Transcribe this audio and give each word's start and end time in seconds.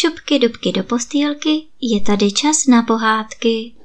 šupky 0.00 0.38
dubky 0.38 0.72
do 0.72 0.84
postýlky, 0.84 1.68
je 1.80 2.00
tady 2.00 2.32
čas 2.32 2.66
na 2.66 2.82
pohádky. 2.82 3.76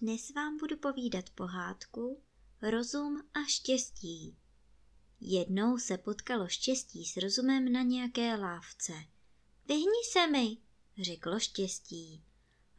Dnes 0.00 0.30
vám 0.34 0.56
budu 0.56 0.76
povídat 0.76 1.30
pohádku 1.30 2.22
Rozum 2.62 3.22
a 3.34 3.44
štěstí. 3.48 4.36
Jednou 5.20 5.78
se 5.78 5.98
potkalo 5.98 6.48
štěstí 6.48 7.04
s 7.04 7.16
rozumem 7.16 7.72
na 7.72 7.82
nějaké 7.82 8.36
lávce. 8.36 8.92
Vyhni 9.68 10.02
se 10.12 10.26
mi, 10.26 10.56
řeklo 10.98 11.40
štěstí. 11.40 12.24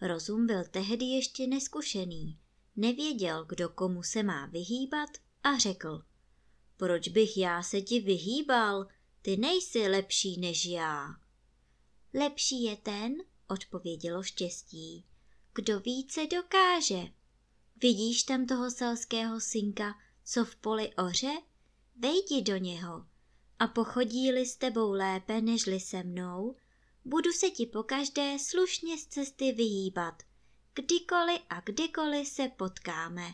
Rozum 0.02 0.48
byl 0.48 0.64
tehdy 0.72 1.06
ještě 1.06 1.48
neskušený, 1.48 2.40
nevěděl, 2.76 3.46
kdo 3.46 3.70
komu 3.70 4.04
se 4.04 4.24
má 4.24 4.46
vyhýbat 4.46 5.10
a 5.44 5.58
řekl. 5.58 6.11
Proč 6.82 7.08
bych 7.08 7.38
já 7.38 7.64
se 7.64 7.82
ti 7.82 8.00
vyhýbal? 8.00 8.88
Ty 9.22 9.38
nejsi 9.38 9.88
lepší 9.88 10.40
než 10.40 10.66
já. 10.66 11.08
Lepší 12.14 12.64
je 12.64 12.78
ten, 12.78 13.16
odpovědělo 13.48 14.24
štěstí, 14.24 15.06
kdo 15.54 15.80
více 15.80 16.28
dokáže. 16.28 17.02
Vidíš 17.82 18.24
tam 18.24 18.46
toho 18.46 18.72
selského 18.72 19.40
synka, 19.40 19.96
co 20.24 20.46
v 20.46 20.56
poli 20.56 20.96
oře? 20.96 21.42
Vejdi 21.96 22.42
do 22.42 22.58
něho 22.58 23.06
a 23.60 23.68
pochodí-li 23.68 24.46
s 24.46 24.56
tebou 24.56 24.92
lépe 24.92 25.42
nežli 25.42 25.80
se 25.80 26.04
mnou, 26.04 26.56
budu 27.06 27.32
se 27.32 27.50
ti 27.50 27.66
pokaždé 27.66 28.40
slušně 28.40 28.98
z 28.98 29.06
cesty 29.06 29.52
vyhýbat, 29.52 30.24
kdykoliv 30.74 31.42
a 31.50 31.62
kdykoliv 31.62 32.28
se 32.28 32.50
potkáme. 32.58 33.34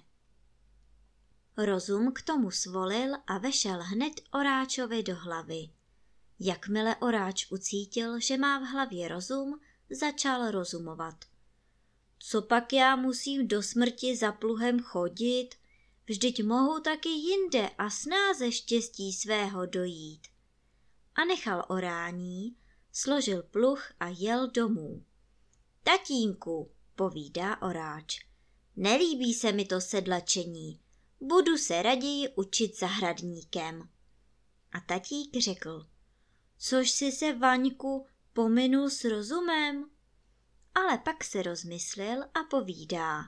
Rozum 1.58 2.12
k 2.14 2.22
tomu 2.22 2.52
svolil 2.52 3.16
a 3.28 3.38
vešel 3.38 3.80
hned 3.82 4.14
Oráčovi 4.34 5.04
do 5.04 5.16
hlavy. 5.16 5.70
Jakmile 6.40 6.96
Oráč 6.96 7.52
ucítil, 7.52 8.20
že 8.20 8.38
má 8.38 8.60
v 8.60 8.64
hlavě 8.64 9.08
rozum, 9.08 9.60
začal 9.90 10.52
rozumovat. 10.52 11.16
Co 12.20 12.42
pak 12.42 12.74
já 12.74 12.96
musím 12.96 13.48
do 13.48 13.64
smrti 13.64 14.16
za 14.16 14.32
pluhem 14.32 14.80
chodit? 14.80 15.50
Vždyť 16.06 16.44
mohu 16.44 16.80
taky 16.80 17.10
jinde 17.10 17.70
a 17.78 17.90
snáze 17.90 18.52
štěstí 18.52 19.14
svého 19.14 19.66
dojít. 19.66 20.28
A 21.16 21.26
nechal 21.26 21.66
orání, 21.68 22.56
složil 22.92 23.44
pluh 23.44 23.92
a 24.00 24.08
jel 24.08 24.48
domů. 24.48 25.04
Tatínku, 25.84 26.72
povídá 26.96 27.62
oráč, 27.62 28.20
nelíbí 28.76 29.34
se 29.34 29.52
mi 29.52 29.66
to 29.66 29.82
sedlačení, 29.82 30.80
budu 31.20 31.58
se 31.58 31.82
raději 31.82 32.30
učit 32.36 32.80
zahradníkem. 32.80 33.90
A 34.72 34.80
tatík 34.80 35.38
řekl, 35.40 35.88
což 36.58 36.92
si 36.92 37.12
se 37.12 37.34
Vaňku 37.34 38.08
pominul 38.34 38.90
s 38.90 39.04
rozumem? 39.04 39.90
Ale 40.76 40.98
pak 40.98 41.24
se 41.24 41.42
rozmyslel 41.42 42.24
a 42.24 42.44
povídá, 42.50 43.24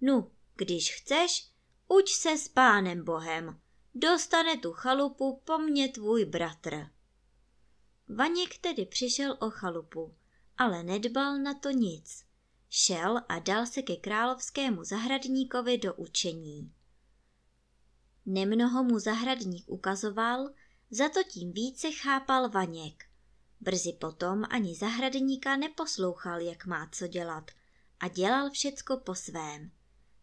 nu, 0.00 0.30
když 0.54 0.94
chceš, 0.94 1.50
uč 1.88 2.14
se 2.14 2.38
s 2.38 2.48
pánem 2.48 3.04
Bohem, 3.04 3.60
dostane 3.94 4.56
tu 4.56 4.72
chalupu 4.72 5.42
po 5.44 5.58
mně 5.58 5.88
tvůj 5.88 6.24
bratr. 6.24 6.90
Vaněk 8.08 8.58
tedy 8.58 8.86
přišel 8.86 9.36
o 9.40 9.50
chalupu, 9.50 10.14
ale 10.58 10.82
nedbal 10.82 11.38
na 11.38 11.54
to 11.54 11.70
nic. 11.70 12.24
Šel 12.68 13.20
a 13.28 13.38
dal 13.38 13.66
se 13.66 13.82
ke 13.82 13.96
královskému 13.96 14.84
zahradníkovi 14.84 15.78
do 15.78 15.94
učení. 15.94 16.72
Nemnoho 18.26 18.84
mu 18.84 18.98
zahradník 18.98 19.64
ukazoval, 19.68 20.50
za 20.90 21.08
to 21.08 21.22
tím 21.22 21.52
více 21.52 21.90
chápal 21.90 22.48
Vaněk. 22.48 23.04
Brzy 23.60 23.92
potom 23.92 24.44
ani 24.50 24.74
zahradníka 24.74 25.56
neposlouchal, 25.56 26.40
jak 26.40 26.66
má 26.66 26.88
co 26.92 27.06
dělat 27.06 27.50
a 28.00 28.08
dělal 28.08 28.50
všecko 28.50 28.96
po 28.96 29.14
svém. 29.14 29.70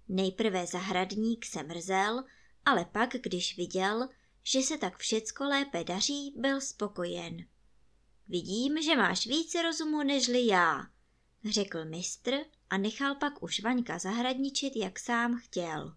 Nejprve 0.10 0.68
zahradník 0.68 1.46
se 1.46 1.64
mrzel, 1.64 2.24
ale 2.66 2.86
pak, 2.86 3.10
když 3.10 3.58
viděl, 3.58 4.10
že 4.44 4.62
se 4.62 4.78
tak 4.78 4.98
všecko 4.98 5.44
lépe 5.44 5.84
daří, 5.84 6.34
byl 6.38 6.62
spokojen. 6.62 7.38
Vidím, 8.28 8.82
že 8.82 8.96
máš 8.96 9.28
více 9.28 9.62
rozumu 9.62 10.04
nežli 10.04 10.48
já, 10.48 10.88
řekl 11.50 11.86
mistr 11.86 12.32
a 12.70 12.78
nechal 12.78 13.16
pak 13.16 13.44
už 13.44 13.62
Vaňka 13.62 14.00
zahradničit, 14.00 14.76
jak 14.76 15.00
sám 15.00 15.40
chtěl. 15.40 15.96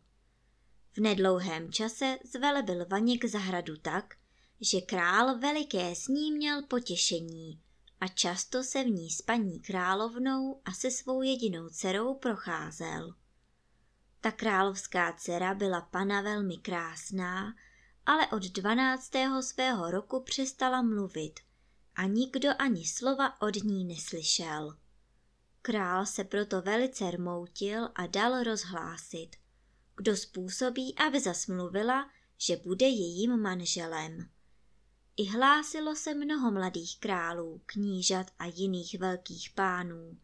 V 0.96 1.00
nedlouhém 1.00 1.72
čase 1.72 2.18
zvelebil 2.24 2.86
Vaněk 2.86 3.24
zahradu 3.24 3.76
tak, 3.76 4.14
že 4.60 4.80
král 4.80 5.38
veliké 5.38 5.94
s 5.94 6.08
ní 6.08 6.32
měl 6.32 6.62
potěšení 6.62 7.60
a 8.00 8.08
často 8.08 8.64
se 8.64 8.84
v 8.84 8.86
ní 8.86 9.10
s 9.10 9.22
paní 9.22 9.60
královnou 9.60 10.60
a 10.64 10.72
se 10.72 10.90
svou 10.90 11.22
jedinou 11.22 11.68
dcerou 11.68 12.14
procházel. 12.14 13.14
Ta 14.20 14.32
královská 14.32 15.12
dcera 15.12 15.54
byla 15.54 15.80
pana 15.80 16.20
velmi 16.20 16.56
krásná, 16.56 17.54
ale 18.06 18.26
od 18.26 18.42
dvanáctého 18.42 19.42
svého 19.42 19.90
roku 19.90 20.20
přestala 20.20 20.82
mluvit 20.82 21.40
a 21.94 22.02
nikdo 22.02 22.48
ani 22.58 22.86
slova 22.86 23.42
od 23.42 23.54
ní 23.64 23.84
neslyšel. 23.84 24.76
Král 25.62 26.06
se 26.06 26.24
proto 26.24 26.62
velice 26.62 27.10
rmoutil 27.10 27.88
a 27.94 28.06
dal 28.06 28.42
rozhlásit– 28.42 29.36
kdo 29.96 30.16
způsobí, 30.16 30.94
aby 30.98 31.20
zasmluvila, 31.20 32.10
že 32.38 32.56
bude 32.56 32.86
jejím 32.86 33.36
manželem. 33.36 34.28
I 35.16 35.24
hlásilo 35.24 35.96
se 35.96 36.14
mnoho 36.14 36.50
mladých 36.50 37.00
králů, 37.00 37.60
knížat 37.66 38.26
a 38.38 38.44
jiných 38.44 38.98
velkých 38.98 39.50
pánů, 39.50 40.18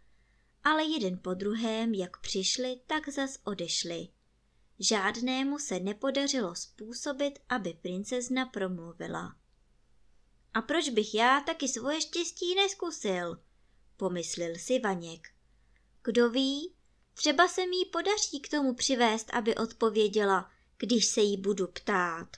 ale 0.64 0.84
jeden 0.84 1.18
po 1.18 1.34
druhém, 1.34 1.94
jak 1.94 2.20
přišli, 2.20 2.80
tak 2.86 3.08
zas 3.08 3.38
odešli. 3.44 4.08
Žádnému 4.78 5.58
se 5.58 5.80
nepodařilo 5.80 6.54
způsobit, 6.54 7.38
aby 7.48 7.74
princezna 7.82 8.46
promluvila. 8.46 9.36
A 10.54 10.62
proč 10.62 10.88
bych 10.88 11.14
já 11.14 11.40
taky 11.40 11.68
svoje 11.68 12.00
štěstí 12.00 12.54
neskusil? 12.54 13.42
Pomyslel 13.96 14.54
si 14.56 14.78
Vaněk. 14.78 15.28
Kdo 16.04 16.30
ví, 16.30 16.74
Třeba 17.14 17.48
se 17.48 17.60
mi 17.60 17.84
podaří 17.92 18.40
k 18.40 18.48
tomu 18.48 18.74
přivést, 18.74 19.30
aby 19.34 19.54
odpověděla, 19.54 20.50
když 20.78 21.06
se 21.06 21.20
jí 21.20 21.36
budu 21.36 21.66
ptát. 21.66 22.36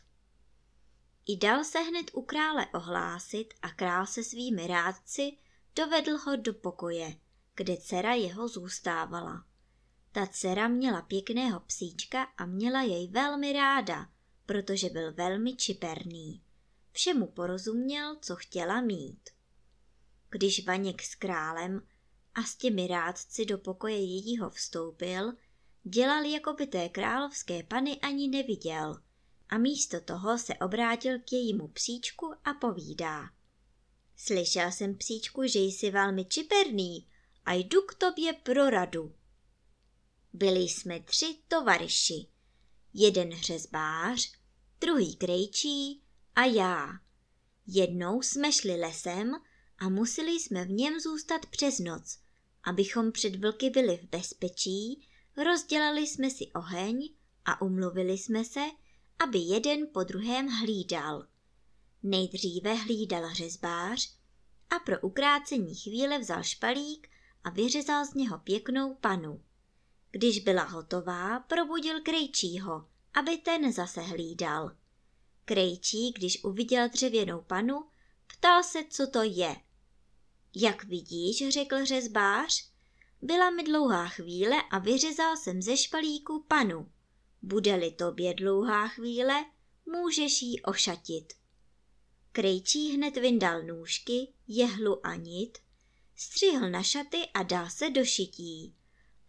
I 1.27 1.37
dal 1.37 1.65
se 1.65 1.79
hned 1.79 2.11
u 2.13 2.23
krále 2.23 2.67
ohlásit 2.75 3.55
a 3.63 3.71
král 3.71 4.07
se 4.07 4.25
svými 4.25 4.67
rádci 4.67 5.33
dovedl 5.77 6.19
ho 6.19 6.37
do 6.37 6.55
pokoje, 6.55 7.17
kde 7.55 7.77
dcera 7.77 8.15
jeho 8.15 8.49
zůstávala. 8.49 9.47
Ta 10.13 10.27
dcera 10.27 10.69
měla 10.69 11.03
pěkného 11.03 11.61
psíčka 11.61 12.23
a 12.23 12.47
měla 12.47 12.83
jej 12.83 13.09
velmi 13.09 13.53
ráda, 13.53 14.09
protože 14.47 14.91
byl 14.91 15.13
velmi 15.13 15.57
čiperný. 15.57 16.43
Všemu 16.93 17.27
porozuměl, 17.27 18.17
co 18.21 18.37
chtěla 18.37 18.81
mít. 18.81 19.31
Když 20.31 20.67
Vaněk 20.67 21.03
s 21.03 21.15
králem 21.15 21.87
a 22.35 22.43
s 22.43 22.57
těmi 22.57 22.87
rádci 22.87 23.45
do 23.45 23.59
pokoje 23.59 23.97
jejího 23.97 24.51
vstoupil, 24.51 25.33
dělal, 25.83 26.25
jako 26.25 26.53
by 26.53 26.67
té 26.67 26.89
královské 26.89 27.63
pany 27.63 28.01
ani 28.01 28.29
neviděl 28.29 28.97
a 29.49 29.59
místo 29.59 30.01
toho 30.01 30.39
se 30.39 30.55
obrátil 30.55 31.19
k 31.19 31.33
jejímu 31.33 31.69
psíčku 31.69 32.35
a 32.45 32.55
povídá. 32.55 33.31
Slyšel 34.17 34.73
jsem 34.73 34.99
psíčku, 34.99 35.43
že 35.47 35.59
jsi 35.59 35.91
velmi 35.91 36.25
čiperný 36.25 37.09
a 37.45 37.53
jdu 37.53 37.83
k 37.83 37.95
tobě 37.95 38.33
pro 38.33 38.71
radu. 38.71 39.15
Byli 40.33 40.61
jsme 40.61 41.01
tři 41.01 41.39
tovariši. 41.49 42.27
Jeden 42.95 43.33
hřezbář, 43.33 44.33
druhý 44.81 45.17
krejčí 45.17 46.03
a 46.35 46.45
já. 46.45 46.89
Jednou 47.67 48.23
jsme 48.23 48.53
šli 48.53 48.77
lesem 48.77 49.35
a 49.79 49.89
museli 49.89 50.33
jsme 50.33 50.65
v 50.65 50.71
něm 50.71 51.01
zůstat 51.01 51.47
přes 51.47 51.79
noc, 51.79 52.19
Abychom 52.65 53.13
před 53.13 53.37
vlky 53.37 53.71
byli 53.71 53.97
v 53.97 54.09
bezpečí, 54.11 55.09
rozdělali 55.45 56.07
jsme 56.07 56.31
si 56.31 56.47
oheň 56.55 57.15
a 57.45 57.63
umluvili 57.63 58.19
jsme 58.19 58.45
se, 58.45 58.61
aby 59.19 59.39
jeden 59.39 59.87
po 59.93 60.05
druhém 60.05 60.49
hlídal. 60.49 61.27
Nejdříve 62.03 62.75
hlídal 62.75 63.35
řezbář 63.35 64.19
a 64.71 64.79
pro 64.79 65.01
ukrácení 65.01 65.75
chvíle 65.75 66.19
vzal 66.19 66.43
špalík 66.43 67.09
a 67.45 67.51
vyřezal 67.51 68.07
z 68.07 68.15
něho 68.15 68.39
pěknou 68.39 68.95
panu. 68.95 69.43
Když 70.11 70.41
byla 70.41 70.65
hotová, 70.65 71.41
probudil 71.41 72.01
krejčího, 72.03 72.89
aby 73.15 73.37
ten 73.37 73.73
zase 73.73 74.01
hlídal. 74.01 74.77
Krejčí, 75.45 76.13
když 76.13 76.45
uviděl 76.45 76.89
dřevěnou 76.89 77.41
panu, 77.41 77.85
ptal 78.27 78.63
se, 78.63 78.79
co 78.91 79.07
to 79.07 79.23
je– 79.23 79.57
jak 80.55 80.85
vidíš, 80.85 81.49
řekl 81.49 81.85
řezbář, 81.85 82.71
byla 83.23 83.51
mi 83.51 83.63
dlouhá 83.63 84.09
chvíle 84.09 84.57
a 84.71 84.79
vyřezal 84.79 85.37
jsem 85.37 85.63
ze 85.63 85.77
špalíku 85.77 86.45
panu. 86.49 86.93
Bude-li 87.43 87.91
tobě 87.91 88.35
dlouhá 88.35 88.89
chvíle, 88.89 89.45
můžeš 89.87 90.43
jí 90.43 90.63
ošatit. 90.63 91.33
Krejčí 92.33 92.97
hned 92.97 93.17
vyndal 93.17 93.63
nůžky, 93.63 94.33
jehlu 94.49 95.07
a 95.07 95.15
nit, 95.15 95.59
střihl 96.17 96.71
na 96.71 96.83
šaty 96.83 97.29
a 97.35 97.43
dal 97.43 97.71
se 97.71 97.91
do 97.91 98.05
šití. 98.05 98.75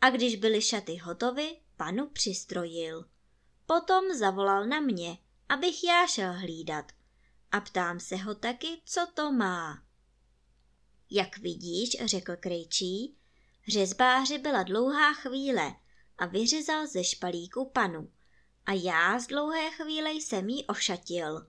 A 0.02 0.10
když 0.10 0.36
byly 0.36 0.62
šaty 0.62 0.96
hotovy, 0.96 1.58
panu 1.78 2.08
přistrojil. 2.08 3.06
Potom 3.66 4.14
zavolal 4.18 4.66
na 4.66 4.80
mě, 4.80 5.18
abych 5.50 5.84
já 5.84 6.08
šel 6.08 6.34
hlídat. 6.34 6.92
A 7.52 7.62
ptám 7.62 8.00
se 8.00 8.16
ho 8.16 8.36
taky, 8.36 8.68
co 8.86 9.08
to 9.14 9.32
má. 9.32 9.85
Jak 11.10 11.38
vidíš, 11.38 11.98
řekl 12.06 12.36
Krejčí, 12.36 13.18
řezbáři 13.68 14.38
byla 14.38 14.64
dlouhá 14.64 15.14
chvíle 15.14 15.76
a 16.18 16.26
vyřezal 16.26 16.88
ze 16.88 17.04
špalíku 17.04 17.70
panu. 17.70 18.12
A 18.66 18.74
já 18.74 19.20
z 19.20 19.28
dlouhé 19.28 19.72
chvíle 19.72 20.12
jsem 20.12 20.50
jí 20.50 20.66
ošatil. 20.66 21.48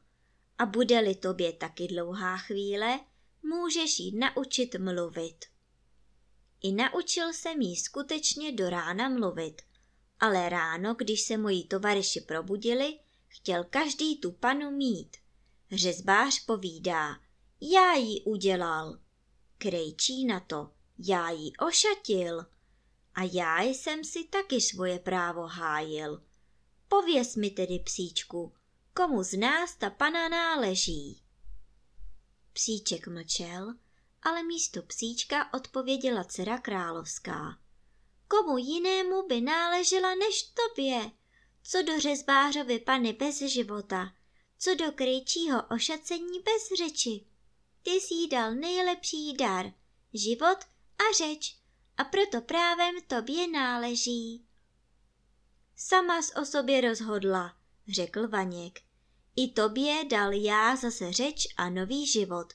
A 0.59 0.67
bude-li 0.67 1.15
tobě 1.15 1.53
taky 1.53 1.87
dlouhá 1.87 2.37
chvíle, 2.37 3.01
můžeš 3.43 3.99
jí 3.99 4.19
naučit 4.19 4.75
mluvit. 4.79 5.45
I 6.63 6.73
naučil 6.73 7.33
jsem 7.33 7.61
jí 7.61 7.77
skutečně 7.77 8.53
do 8.53 8.71
rána 8.71 9.09
mluvit, 9.09 9.63
ale 10.21 10.49
ráno, 10.49 10.95
když 10.95 11.21
se 11.21 11.37
moji 11.37 11.65
tovaryši 11.65 12.21
probudili, 12.21 12.99
chtěl 13.29 13.65
každý 13.65 14.21
tu 14.21 14.33
panu 14.33 14.71
mít. 14.71 15.17
Řezbář 15.73 16.45
povídá, 16.45 17.21
já 17.61 17.95
ji 17.95 18.21
udělal. 18.25 18.99
Krejčí 19.59 20.25
na 20.25 20.41
to, 20.41 20.71
já 20.99 21.31
ji 21.31 21.53
ošatil. 21.57 22.47
A 23.15 23.23
já 23.23 23.63
jsem 23.63 24.05
si 24.05 24.25
taky 24.25 24.61
svoje 24.61 24.99
právo 24.99 25.47
hájil. 25.47 26.23
Pověz 26.89 27.37
mi 27.37 27.51
tedy, 27.51 27.79
psíčku, 27.79 28.53
komu 28.95 29.23
z 29.23 29.39
nás 29.39 29.75
ta 29.75 29.91
pana 29.91 30.29
náleží. 30.29 31.23
Psíček 32.53 33.09
mlčel, 33.09 33.75
ale 34.23 34.43
místo 34.43 34.83
psíčka 34.83 35.55
odpověděla 35.55 36.25
dcera 36.25 36.59
královská. 36.59 37.59
Komu 38.29 38.59
jinému 38.59 39.27
by 39.27 39.41
náležela 39.41 40.15
než 40.15 40.43
tobě? 40.43 41.11
Co 41.63 41.83
do 41.83 42.01
řezbářovy 42.01 42.79
pany 42.79 43.13
bez 43.13 43.39
života, 43.39 44.13
co 44.59 44.75
do 44.75 44.93
kryčího 44.93 45.63
ošacení 45.75 46.41
bez 46.45 46.79
řeči. 46.79 47.27
Ty 47.87 47.93
jsi 47.93 48.15
jí 48.15 48.29
dal 48.29 48.55
nejlepší 48.55 49.37
dar, 49.37 49.73
život 50.15 50.59
a 50.99 51.17
řeč, 51.19 51.57
a 51.97 52.05
proto 52.05 52.41
právem 52.41 52.95
tobě 53.07 53.49
náleží. 53.49 54.47
Sama 55.77 56.23
s 56.23 56.37
o 56.37 56.45
sobě 56.45 56.81
rozhodla, 56.81 57.57
řekl 57.89 58.29
Vaněk. 58.29 58.81
I 59.37 59.51
tobě 59.51 60.05
dal 60.05 60.33
já 60.33 60.77
zase 60.77 61.13
řeč 61.13 61.47
a 61.57 61.71
nový 61.71 62.07
život 62.07 62.53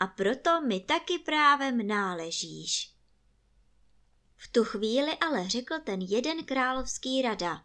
a 0.00 0.06
proto 0.06 0.60
mi 0.60 0.80
taky 0.80 1.18
právem 1.18 1.86
náležíš. 1.86 2.94
V 4.36 4.52
tu 4.52 4.64
chvíli 4.64 5.18
ale 5.18 5.48
řekl 5.48 5.74
ten 5.84 6.00
jeden 6.00 6.44
královský 6.44 7.22
rada. 7.22 7.64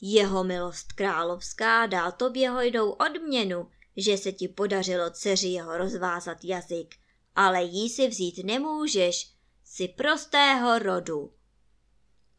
Jeho 0.00 0.44
milost 0.44 0.92
královská 0.92 1.86
dá 1.86 2.10
tobě 2.10 2.50
hojnou 2.50 2.90
odměnu, 2.90 3.70
že 3.96 4.18
se 4.18 4.32
ti 4.32 4.48
podařilo 4.48 5.10
dceři 5.10 5.48
jeho 5.48 5.76
rozvázat 5.76 6.44
jazyk, 6.44 6.94
ale 7.36 7.62
jí 7.62 7.88
si 7.88 8.08
vzít 8.08 8.44
nemůžeš, 8.44 9.32
si 9.64 9.88
prostého 9.88 10.78
rodu. 10.78 11.32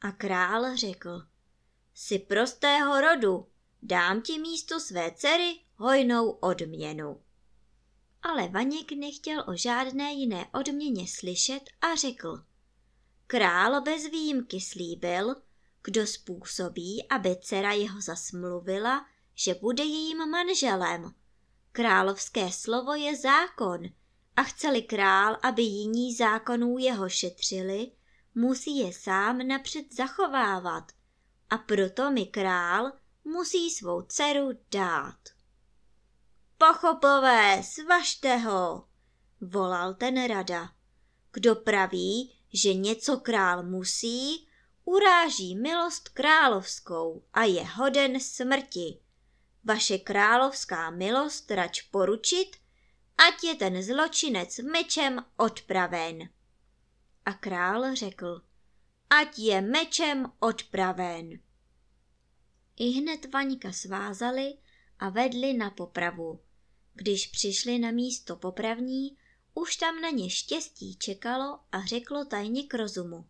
A 0.01 0.12
král 0.12 0.77
řekl, 0.77 1.21
si 1.94 2.19
prostého 2.19 3.01
rodu, 3.01 3.48
dám 3.81 4.21
ti 4.21 4.39
místo 4.39 4.80
své 4.80 5.12
dcery 5.12 5.59
hojnou 5.75 6.30
odměnu. 6.30 7.21
Ale 8.21 8.47
Vaněk 8.47 8.92
nechtěl 8.92 9.44
o 9.47 9.56
žádné 9.56 10.13
jiné 10.13 10.47
odměně 10.54 11.07
slyšet 11.07 11.63
a 11.81 11.95
řekl. 11.95 12.44
Král 13.27 13.81
bez 13.81 14.12
výjimky 14.12 14.62
slíbil, 14.62 15.36
kdo 15.83 16.07
způsobí, 16.07 17.07
aby 17.09 17.36
dcera 17.42 17.71
jeho 17.71 18.01
zasmluvila, 18.01 19.06
že 19.36 19.54
bude 19.54 19.83
jejím 19.83 20.30
manželem. 20.30 21.13
Královské 21.71 22.51
slovo 22.51 22.94
je 22.94 23.18
zákon 23.18 23.83
a 24.38 24.44
chceli 24.44 24.81
král, 24.81 25.38
aby 25.44 25.62
jiní 25.62 26.15
zákonů 26.15 26.77
jeho 26.77 27.09
šetřili, 27.09 27.91
musí 28.35 28.77
je 28.77 28.94
sám 28.94 29.47
napřed 29.47 29.94
zachovávat 29.94 30.91
a 31.50 31.57
proto 31.57 32.12
mi 32.12 32.25
král 32.25 32.91
musí 33.23 33.69
svou 33.69 34.01
dceru 34.01 34.50
dát. 34.71 35.19
Pochopové, 36.57 37.63
svažte 37.63 38.38
ho, 38.38 38.88
volal 39.41 39.94
ten 39.94 40.27
rada. 40.27 40.71
Kdo 41.31 41.56
praví, 41.56 42.35
že 42.53 42.73
něco 42.73 43.18
král 43.18 43.63
musí, 43.63 44.47
uráží 44.85 45.56
milost 45.56 46.09
královskou 46.09 47.23
a 47.33 47.44
je 47.44 47.65
hoden 47.65 48.19
smrti. 48.19 49.00
Vaše 49.63 49.98
královská 49.98 50.90
milost 50.90 51.52
rač 51.52 51.81
poručit, 51.81 52.58
ať 53.18 53.44
je 53.44 53.56
ten 53.56 53.84
zločinec 53.84 54.60
mečem 54.60 55.25
odpraven. 55.38 56.30
A 57.25 57.34
král 57.34 57.96
řekl, 57.96 58.42
ať 59.10 59.40
je 59.40 59.62
mečem 59.62 60.31
odpraven. 60.40 61.40
I 62.75 62.90
hned 62.90 63.34
Vaňka 63.34 63.72
svázali 63.72 64.58
a 65.00 65.10
vedli 65.10 65.54
na 65.54 65.69
popravu. 65.69 66.40
Když 66.94 67.28
přišli 67.28 67.80
na 67.80 67.92
místo 67.92 68.36
popravní, 68.36 69.18
už 69.54 69.75
tam 69.75 70.02
na 70.02 70.10
ně 70.10 70.30
štěstí 70.30 70.98
čekalo 70.98 71.60
a 71.72 71.86
řeklo 71.86 72.25
tajně 72.25 72.64
k 72.64 72.74
rozumu. 72.74 73.25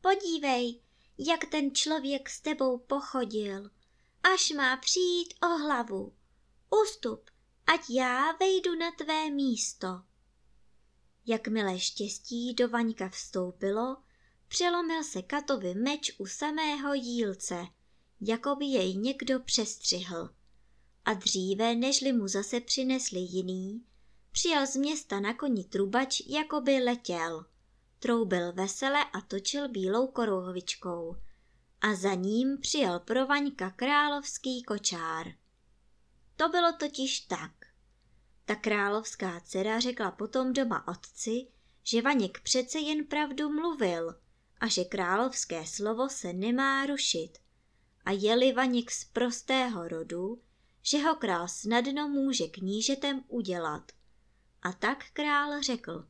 Podívej, 0.00 0.80
jak 1.18 1.44
ten 1.44 1.74
člověk 1.74 2.30
s 2.30 2.40
tebou 2.40 2.78
pochodil, 2.78 3.70
až 4.22 4.50
má 4.50 4.76
přijít 4.76 5.34
o 5.42 5.46
hlavu. 5.46 6.12
Ustup, 6.82 7.30
ať 7.66 7.80
já 7.90 8.32
vejdu 8.32 8.74
na 8.74 8.90
tvé 8.90 9.30
místo. 9.30 10.02
Jakmile 11.26 11.78
štěstí 11.78 12.54
do 12.54 12.68
Vaňka 12.68 13.08
vstoupilo, 13.08 13.96
přelomil 14.48 15.04
se 15.04 15.22
Katovi 15.22 15.74
meč 15.74 16.12
u 16.18 16.26
samého 16.26 16.94
jílce, 16.94 17.66
jako 18.20 18.56
by 18.56 18.64
jej 18.64 18.96
někdo 18.96 19.40
přestřihl 19.40 20.30
a 21.08 21.14
dříve, 21.14 21.74
nežli 21.74 22.12
mu 22.12 22.28
zase 22.28 22.60
přinesli 22.60 23.20
jiný, 23.20 23.84
přijel 24.32 24.66
z 24.66 24.76
města 24.76 25.20
na 25.20 25.34
koni 25.34 25.64
trubač, 25.64 26.22
jako 26.26 26.60
by 26.60 26.78
letěl. 26.84 27.44
Troubil 27.98 28.52
vesele 28.52 29.04
a 29.04 29.20
točil 29.20 29.68
bílou 29.68 30.06
korouhvičkou. 30.06 31.16
A 31.80 31.94
za 31.94 32.14
ním 32.14 32.58
přijel 32.58 33.00
pro 33.00 33.26
Vaňka 33.26 33.70
královský 33.70 34.62
kočár. 34.62 35.26
To 36.36 36.48
bylo 36.48 36.72
totiž 36.72 37.20
tak. 37.20 37.52
Ta 38.44 38.54
královská 38.54 39.40
dcera 39.40 39.80
řekla 39.80 40.10
potom 40.10 40.52
doma 40.52 40.88
otci, 40.88 41.46
že 41.82 42.02
Vaněk 42.02 42.40
přece 42.40 42.78
jen 42.78 43.06
pravdu 43.06 43.48
mluvil 43.48 44.20
a 44.60 44.66
že 44.68 44.84
královské 44.84 45.66
slovo 45.66 46.08
se 46.08 46.32
nemá 46.32 46.86
rušit. 46.86 47.38
A 48.04 48.10
jeli 48.10 48.52
Vaněk 48.52 48.90
z 48.90 49.04
prostého 49.04 49.88
rodu, 49.88 50.42
že 50.82 50.98
ho 50.98 51.14
král 51.14 51.48
snadno 51.48 52.08
může 52.08 52.46
knížetem 52.46 53.24
udělat. 53.28 53.92
A 54.62 54.72
tak 54.72 55.04
král 55.12 55.62
řekl, 55.62 56.08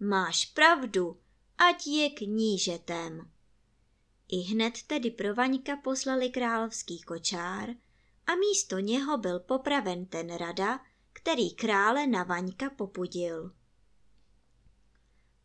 máš 0.00 0.46
pravdu, 0.46 1.20
ať 1.58 1.86
je 1.86 2.10
knížetem. 2.10 3.30
I 4.28 4.36
hned 4.36 4.82
tedy 4.86 5.10
pro 5.10 5.34
Vaňka 5.34 5.76
poslali 5.76 6.30
královský 6.30 7.00
kočár 7.00 7.70
a 8.26 8.34
místo 8.34 8.78
něho 8.78 9.18
byl 9.18 9.40
popraven 9.40 10.06
ten 10.06 10.36
rada, 10.36 10.80
který 11.12 11.50
krále 11.50 12.06
na 12.06 12.22
Vaňka 12.22 12.70
popudil. 12.70 13.52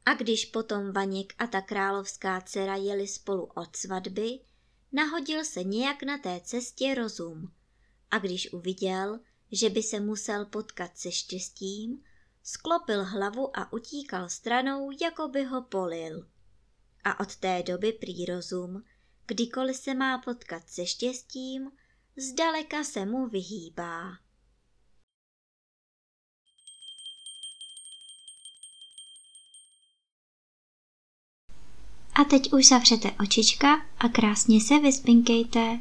A 0.05 0.13
když 0.13 0.45
potom 0.45 0.91
Vaněk 0.91 1.33
a 1.37 1.47
ta 1.47 1.61
královská 1.61 2.41
dcera 2.41 2.75
jeli 2.75 3.07
spolu 3.07 3.45
od 3.45 3.75
svatby, 3.75 4.39
nahodil 4.91 5.45
se 5.45 5.63
nějak 5.63 6.03
na 6.03 6.17
té 6.17 6.41
cestě 6.43 6.95
rozum 6.95 7.51
a 8.11 8.19
když 8.19 8.53
uviděl, 8.53 9.19
že 9.51 9.69
by 9.69 9.83
se 9.83 9.99
musel 9.99 10.45
potkat 10.45 10.97
se 10.97 11.11
štěstím, 11.11 12.03
sklopil 12.43 13.03
hlavu 13.05 13.57
a 13.57 13.73
utíkal 13.73 14.29
stranou, 14.29 14.89
jako 15.01 15.27
by 15.27 15.43
ho 15.43 15.61
polil. 15.61 16.27
A 17.03 17.19
od 17.19 17.35
té 17.35 17.63
doby 17.63 17.91
prý 17.91 18.25
rozum, 18.25 18.83
kdykoliv 19.27 19.75
se 19.75 19.93
má 19.93 20.17
potkat 20.17 20.69
se 20.69 20.85
štěstím, 20.85 21.71
zdaleka 22.17 22.83
se 22.83 23.05
mu 23.05 23.27
vyhýbá. 23.27 24.17
A 32.21 32.23
teď 32.23 32.53
už 32.53 32.67
zavřete 32.67 33.11
očička 33.11 33.85
a 33.97 34.09
krásně 34.09 34.61
se 34.61 34.79
vyspinkejte. 34.79 35.79